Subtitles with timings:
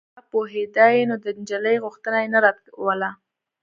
[0.03, 3.09] که هغه پوهېدای نو د نجلۍ غوښتنه يې نه ردوله.